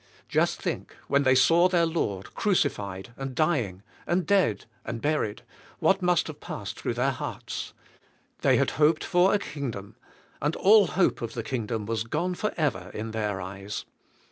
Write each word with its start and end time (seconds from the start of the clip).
Just 0.27 0.59
think, 0.59 0.95
when 1.07 1.21
they 1.21 1.35
saw 1.35 1.67
their 1.67 1.85
Lord 1.85 2.33
crucified, 2.33 3.13
and 3.17 3.35
dy 3.35 3.59
ing, 3.67 3.83
and 4.07 4.25
dead, 4.25 4.65
and 4.83 4.99
buried, 4.99 5.43
what 5.77 6.01
must 6.01 6.25
have 6.25 6.39
passed 6.39 6.79
through 6.79 6.95
their 6.95 7.11
hearts? 7.11 7.73
They 8.39 8.57
had 8.57 8.71
hoped 8.81 9.03
for 9.03 9.31
a 9.31 9.37
king 9.37 9.69
dom, 9.69 9.95
and 10.41 10.55
all 10.55 10.87
hope 10.87 11.21
of 11.21 11.35
the 11.35 11.43
kingdom 11.43 11.85
was 11.85 12.03
gone 12.03 12.33
forever 12.33 12.89
in 12.95 13.11
their 13.11 13.39
eyes. 13.39 13.85